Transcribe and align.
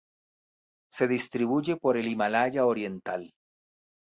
Se 0.91 1.07
distribuye 1.07 1.75
por 1.77 1.95
el 1.95 2.07
Himalaya 2.07 2.65
oriental. 2.65 3.31